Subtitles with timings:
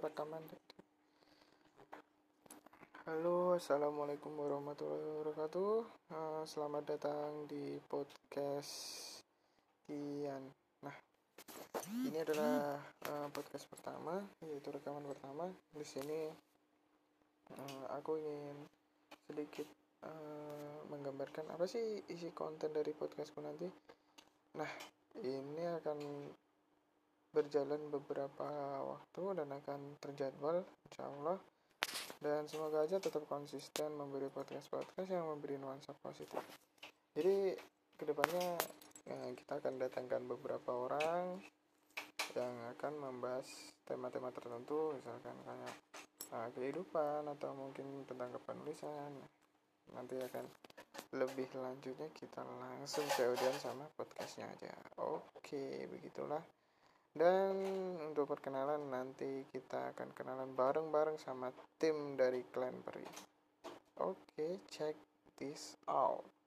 [0.00, 0.40] rekaman
[3.04, 5.72] Halo assalamualaikum warahmatullahi wabarakatuh.
[6.08, 8.72] Uh, selamat datang di podcast
[9.84, 10.40] Kian.
[10.80, 10.96] Nah
[12.08, 12.80] ini adalah
[13.12, 15.52] uh, podcast pertama yaitu rekaman pertama.
[15.76, 16.32] Di sini
[17.52, 18.56] uh, aku ingin
[19.28, 19.68] sedikit
[20.88, 23.68] menggambarkan apa sih isi konten dari podcastku nanti.
[24.56, 24.70] Nah
[25.20, 25.98] ini akan
[27.30, 28.48] berjalan beberapa
[28.82, 31.38] waktu dan akan terjadwal insya Allah.
[32.20, 36.42] Dan semoga aja tetap konsisten memberi podcast-podcast yang memberi nuansa positif.
[37.16, 37.56] Jadi
[37.96, 38.60] ke depannya
[39.08, 41.40] ya, kita akan datangkan beberapa orang
[42.36, 43.48] yang akan membahas
[43.88, 45.74] tema-tema tertentu misalkan kayak
[46.30, 49.10] uh, kehidupan atau mungkin tentang kepenulisan.
[49.96, 50.44] Nanti akan
[51.16, 54.70] lebih lanjutnya kita langsung ke audiens sama podcastnya aja.
[55.00, 56.59] Oke begitulah
[57.14, 57.54] dan
[58.06, 63.06] untuk perkenalan nanti kita akan kenalan bareng-bareng sama tim dari Clan Peri.
[64.00, 64.96] Oke, okay, check
[65.36, 66.39] this out.